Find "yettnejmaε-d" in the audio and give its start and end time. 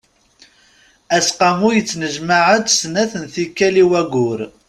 1.73-2.67